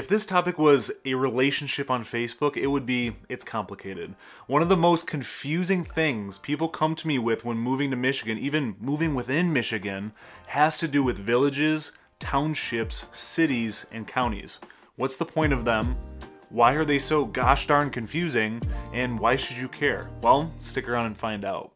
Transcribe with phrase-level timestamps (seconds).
[0.00, 4.14] If this topic was a relationship on Facebook, it would be it's complicated.
[4.46, 8.38] One of the most confusing things people come to me with when moving to Michigan,
[8.38, 10.12] even moving within Michigan,
[10.46, 14.58] has to do with villages, townships, cities, and counties.
[14.96, 15.98] What's the point of them?
[16.48, 18.62] Why are they so gosh darn confusing?
[18.94, 20.08] And why should you care?
[20.22, 21.72] Well, stick around and find out.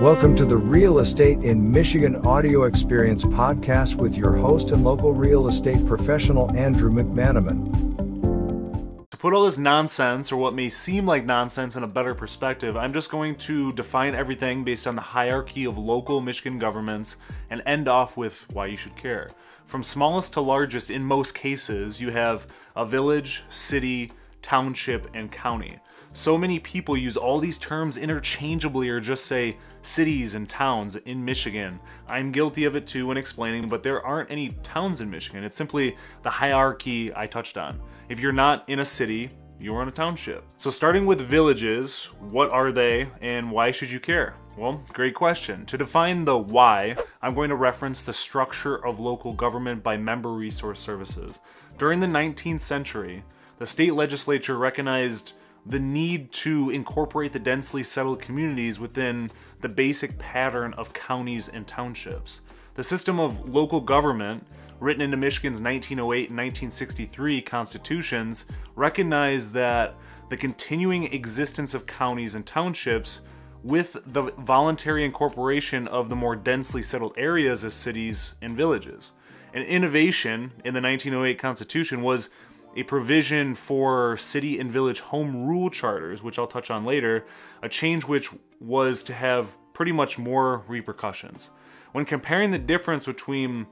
[0.00, 5.12] Welcome to the Real Estate in Michigan Audio Experience podcast with your host and local
[5.12, 9.06] real estate professional, Andrew McManamon.
[9.10, 12.76] To put all this nonsense, or what may seem like nonsense, in a better perspective,
[12.76, 17.16] I'm just going to define everything based on the hierarchy of local Michigan governments
[17.48, 19.30] and end off with why you should care.
[19.64, 24.10] From smallest to largest, in most cases, you have a village, city,
[24.42, 25.78] township, and county.
[26.16, 31.24] So many people use all these terms interchangeably or just say cities and towns in
[31.24, 31.80] Michigan.
[32.06, 35.42] I'm guilty of it too when explaining, but there aren't any towns in Michigan.
[35.42, 37.80] It's simply the hierarchy I touched on.
[38.08, 40.44] If you're not in a city, you're in a township.
[40.56, 44.36] So starting with villages, what are they and why should you care?
[44.56, 45.66] Well, great question.
[45.66, 50.28] To define the why, I'm going to reference the structure of local government by member
[50.28, 51.40] resource services.
[51.76, 53.24] During the 19th century,
[53.58, 55.32] the state legislature recognized
[55.66, 61.66] the need to incorporate the densely settled communities within the basic pattern of counties and
[61.66, 62.42] townships.
[62.74, 64.46] The system of local government,
[64.80, 69.94] written into Michigan's 1908 and 1963 constitutions, recognized that
[70.28, 73.22] the continuing existence of counties and townships
[73.62, 79.12] with the voluntary incorporation of the more densely settled areas as cities and villages.
[79.54, 82.30] An innovation in the 1908 Constitution was
[82.76, 87.24] a provision for city and village home rule charters, which I'll touch on later,
[87.62, 88.30] a change which
[88.60, 91.50] was to have pretty much more repercussions.
[91.92, 93.66] When comparing the difference between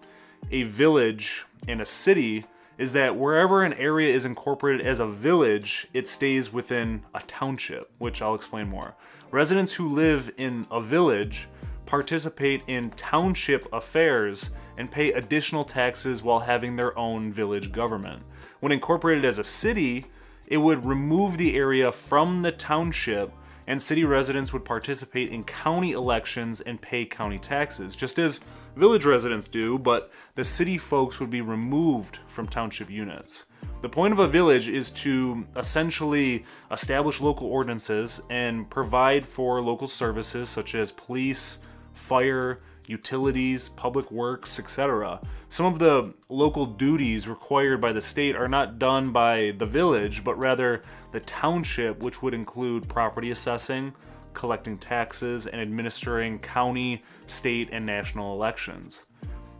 [0.50, 2.44] a village and a city,
[2.78, 7.90] is that wherever an area is incorporated as a village, it stays within a township,
[7.98, 8.94] which I'll explain more.
[9.30, 11.48] Residents who live in a village
[11.86, 18.22] participate in township affairs and pay additional taxes while having their own village government.
[18.60, 20.06] When incorporated as a city,
[20.46, 23.32] it would remove the area from the township
[23.66, 28.44] and city residents would participate in county elections and pay county taxes, just as
[28.76, 33.46] village residents do, but the city folks would be removed from township units.
[33.82, 39.88] The point of a village is to essentially establish local ordinances and provide for local
[39.88, 41.58] services such as police,
[41.92, 45.20] fire, utilities, public works, etc.
[45.48, 50.24] Some of the local duties required by the state are not done by the village,
[50.24, 50.82] but rather
[51.12, 53.94] the township, which would include property assessing,
[54.34, 59.04] collecting taxes, and administering county, state, and national elections.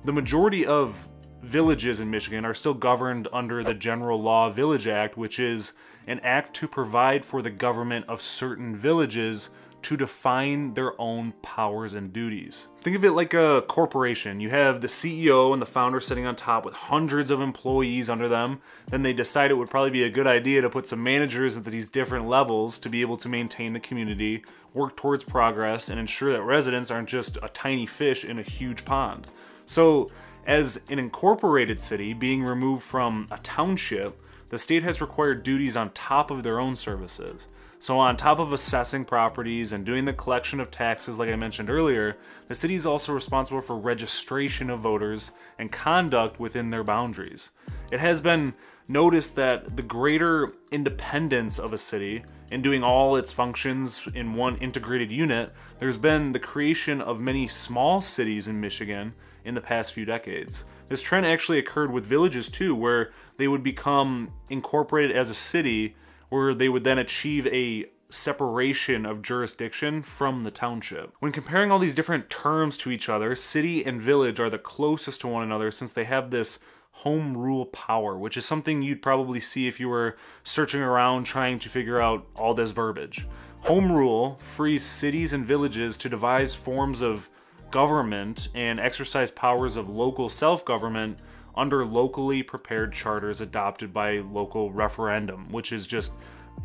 [0.05, 1.09] The majority of
[1.43, 5.73] villages in Michigan are still governed under the General Law Village Act, which is
[6.07, 9.51] an act to provide for the government of certain villages
[9.83, 12.69] to define their own powers and duties.
[12.83, 14.41] Think of it like a corporation.
[14.41, 18.29] You have the CEO and the founder sitting on top with hundreds of employees under
[18.29, 18.61] them.
[18.89, 21.65] Then they decide it would probably be a good idea to put some managers at
[21.65, 24.45] these different levels to be able to maintain the community,
[24.75, 28.85] work towards progress, and ensure that residents aren't just a tiny fish in a huge
[28.85, 29.31] pond.
[29.67, 30.11] So,
[30.47, 35.91] as an incorporated city being removed from a township, the state has required duties on
[35.91, 37.47] top of their own services.
[37.83, 41.69] So, on top of assessing properties and doing the collection of taxes, like I mentioned
[41.69, 42.17] earlier,
[42.47, 47.51] the city is also responsible for registration of voters and conduct within their boundaries.
[47.91, 48.55] It has been
[48.87, 52.23] noticed that the greater independence of a city
[52.53, 57.49] in doing all its functions in one integrated unit, there's been the creation of many
[57.49, 59.13] small cities in Michigan
[59.45, 60.63] in the past few decades.
[60.89, 65.97] This trend actually occurred with villages too, where they would become incorporated as a city
[66.33, 71.13] where they would then achieve a separation of jurisdiction from the township.
[71.21, 75.21] When comparing all these different terms to each other, city and village are the closest
[75.21, 79.41] to one another since they have this home rule power, which is something you'd probably
[79.41, 83.27] see if you were searching around trying to figure out all this verbiage.
[83.65, 87.29] Home rule frees cities and villages to devise forms of
[87.71, 91.19] government and exercise powers of local self government
[91.55, 96.13] under locally prepared charters adopted by local referendum, which is just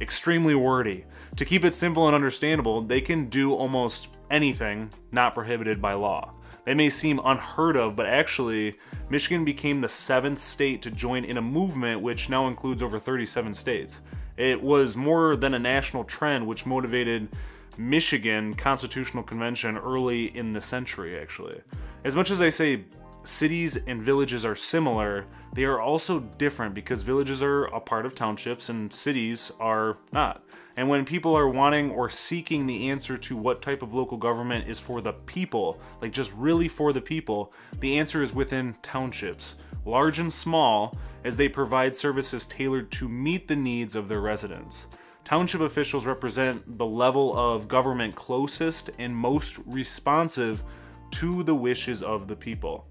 [0.01, 1.05] extremely wordy.
[1.35, 6.33] To keep it simple and understandable, they can do almost anything not prohibited by law.
[6.65, 8.77] They may seem unheard of, but actually,
[9.09, 13.53] Michigan became the seventh state to join in a movement which now includes over 37
[13.53, 14.01] states.
[14.35, 17.29] It was more than a national trend which motivated
[17.77, 21.61] Michigan Constitutional Convention early in the century, actually.
[22.03, 22.83] As much as I say
[23.27, 28.15] cities and villages are similar, they are also different because villages are a part of
[28.15, 30.43] townships and cities are not.
[30.75, 34.69] And when people are wanting or seeking the answer to what type of local government
[34.69, 39.55] is for the people, like just really for the people, the answer is within townships,
[39.85, 44.87] large and small, as they provide services tailored to meet the needs of their residents.
[45.25, 50.63] Township officials represent the level of government closest and most responsive
[51.11, 52.87] to the wishes of the people.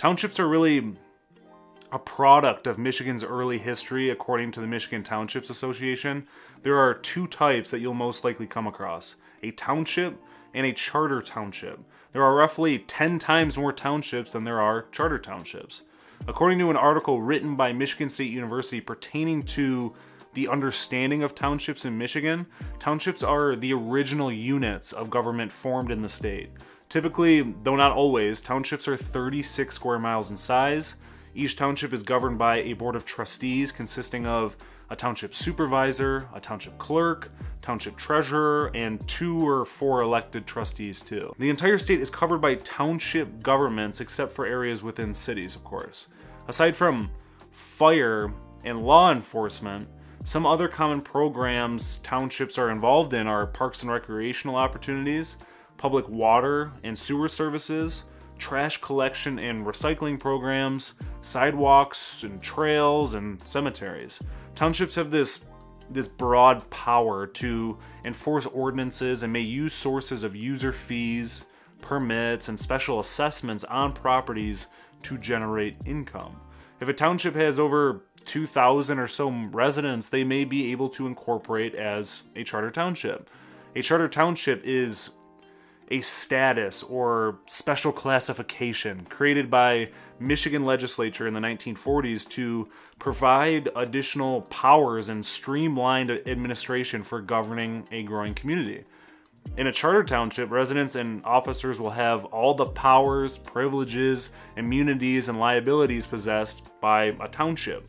[0.00, 0.94] Townships are really
[1.92, 6.26] a product of Michigan's early history, according to the Michigan Townships Association.
[6.62, 10.18] There are two types that you'll most likely come across a township
[10.54, 11.80] and a charter township.
[12.14, 15.82] There are roughly 10 times more townships than there are charter townships.
[16.26, 19.94] According to an article written by Michigan State University pertaining to
[20.32, 22.46] the understanding of townships in Michigan,
[22.78, 26.52] townships are the original units of government formed in the state.
[26.90, 30.96] Typically, though not always, townships are 36 square miles in size
[31.34, 34.56] each township is governed by a board of trustees consisting of
[34.88, 37.30] a township supervisor, a township clerk,
[37.62, 41.32] township treasurer, and two or four elected trustees too.
[41.38, 46.08] The entire state is covered by township governments except for areas within cities, of course.
[46.48, 47.10] Aside from
[47.52, 48.32] fire
[48.64, 49.86] and law enforcement,
[50.24, 55.36] some other common programs townships are involved in are parks and recreational opportunities,
[55.80, 58.04] public water and sewer services,
[58.36, 60.92] trash collection and recycling programs,
[61.22, 64.22] sidewalks and trails, and cemeteries.
[64.54, 65.46] Townships have this
[65.88, 71.46] this broad power to enforce ordinances and may use sources of user fees,
[71.80, 74.66] permits, and special assessments on properties
[75.02, 76.38] to generate income.
[76.78, 81.74] If a township has over 2,000 or so residents, they may be able to incorporate
[81.74, 83.30] as a charter township.
[83.74, 85.16] A charter township is
[85.90, 94.42] a status or special classification created by Michigan legislature in the 1940s to provide additional
[94.42, 98.84] powers and streamlined administration for governing a growing community.
[99.56, 105.40] In a charter township, residents and officers will have all the powers, privileges, immunities, and
[105.40, 107.88] liabilities possessed by a township.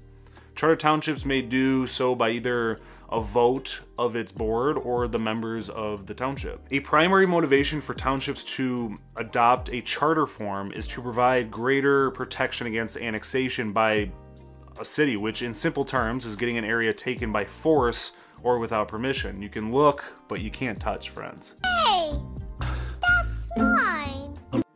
[0.62, 2.78] Charter townships may do so by either
[3.12, 6.62] a vote of its board or the members of the township.
[6.69, 12.68] A primary motivation for townships to adopt a charter form is to provide greater protection
[12.68, 14.12] against annexation by
[14.80, 18.88] a city, which in simple terms is getting an area taken by force or without
[18.88, 19.42] permission.
[19.42, 21.56] You can look, but you can't touch, friends.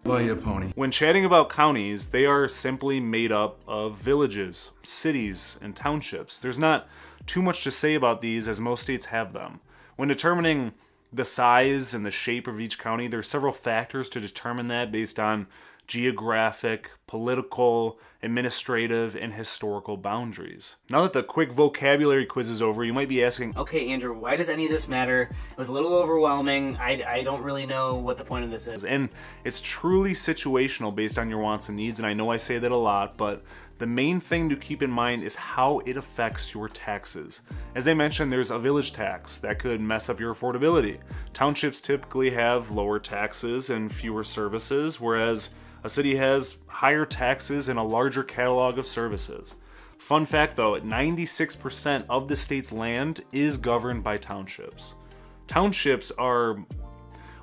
[0.06, 0.72] Buy a pony.
[0.75, 6.38] When chatting about counties, they are simply made up of villages, cities, and townships.
[6.38, 6.88] There's not
[7.25, 9.62] too much to say about these as most states have them.
[9.96, 10.74] When determining
[11.12, 14.92] the size and the shape of each county, there are several factors to determine that
[14.92, 15.48] based on
[15.88, 20.76] geographic, political, administrative, and historical boundaries.
[20.90, 24.36] Now that the quick vocabulary quiz is over, you might be asking, Okay, Andrew, why
[24.36, 25.30] does any of this matter?
[25.52, 26.78] It was a little overwhelming.
[26.78, 28.84] I, I don't really know what the point of this is.
[28.84, 29.10] and
[29.44, 32.72] it's truly situational based on your wants and needs, and I know I say that
[32.72, 33.44] a lot, but
[33.77, 37.42] the main thing to keep in mind is how it affects your taxes.
[37.75, 41.00] As I mentioned, there's a village tax that could mess up your affordability.
[41.33, 47.77] Townships typically have lower taxes and fewer services, whereas a city has higher taxes and
[47.77, 49.56] a larger catalog of services.
[49.98, 54.94] Fun fact though, 96% of the state's land is governed by townships.
[55.47, 56.64] Townships are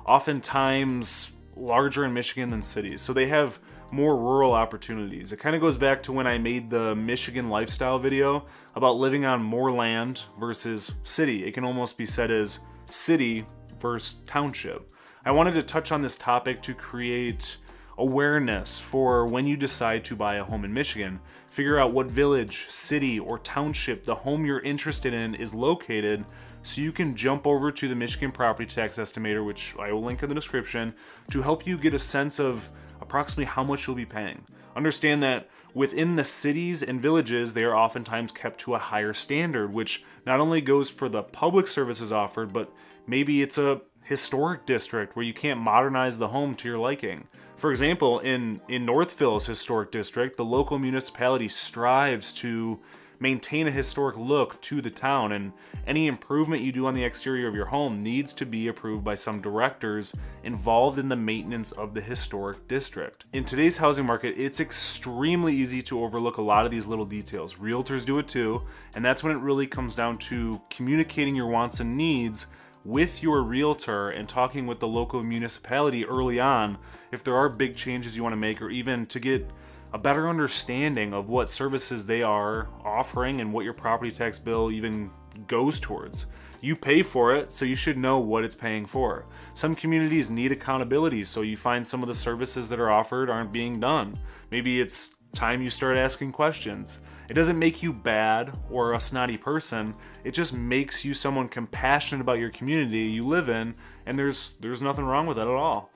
[0.05, 3.59] oftentimes larger in Michigan than cities, so they have
[3.93, 5.31] more rural opportunities.
[5.31, 8.45] It kind of goes back to when I made the Michigan lifestyle video
[8.75, 11.45] about living on more land versus city.
[11.45, 13.45] It can almost be said as city
[13.79, 14.91] versus township.
[15.23, 17.57] I wanted to touch on this topic to create
[17.99, 21.19] awareness for when you decide to buy a home in Michigan.
[21.51, 26.25] Figure out what village, city, or township the home you're interested in is located
[26.63, 30.23] so you can jump over to the Michigan Property Tax Estimator, which I will link
[30.23, 30.95] in the description,
[31.29, 32.71] to help you get a sense of
[33.03, 34.45] approximately how much you'll be paying.
[34.75, 39.71] Understand that within the cities and villages, they are oftentimes kept to a higher standard,
[39.73, 42.71] which not only goes for the public services offered, but
[43.05, 47.27] maybe it's a historic district where you can't modernize the home to your liking.
[47.57, 52.79] For example, in, in Northville's historic district, the local municipality strives to
[53.23, 55.53] maintain a historic look to the town, and
[55.87, 59.15] any improvement you do on the exterior of your home needs to be approved by
[59.15, 60.13] some directors
[60.43, 63.23] involved in the maintenance of the historic district.
[63.31, 67.55] In today's housing market, it's extremely easy to overlook a lot of these little details.
[67.55, 68.61] Realtors do it too,
[68.93, 72.47] and that's when it really comes down to communicating your wants and needs
[72.83, 76.77] with your realtor and talking with the local municipality early on
[77.13, 79.49] if there are big changes you want to make or even to get
[79.93, 84.71] a better understanding of what services they are offering and what your property tax bill
[84.71, 85.11] even
[85.47, 86.25] goes towards.
[86.61, 89.25] You pay for it, so you should know what it's paying for.
[89.53, 93.51] Some communities need accountability, so you find some of the services that are offered aren't
[93.51, 94.17] being done.
[94.49, 96.99] Maybe it's time you start asking questions.
[97.29, 99.95] It doesn't make you bad or a snotty person.
[100.23, 104.81] It just makes you someone compassionate about your community you live in, and there's there's
[104.81, 105.89] nothing wrong with that at all.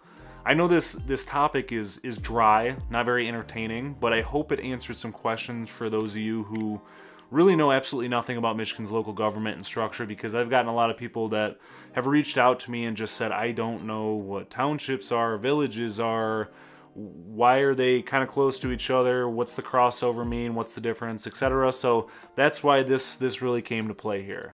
[0.47, 4.61] I know this this topic is is dry, not very entertaining, but I hope it
[4.61, 6.79] answered some questions for those of you who
[7.29, 10.89] really know absolutely nothing about Michigan's local government and structure because I've gotten a lot
[10.89, 11.57] of people that
[11.95, 15.99] have reached out to me and just said, I don't know what townships are, villages
[15.99, 16.49] are,
[16.93, 20.79] why are they kind of close to each other, what's the crossover mean, what's the
[20.79, 21.73] difference, etc.
[21.73, 24.53] So that's why this this really came to play here.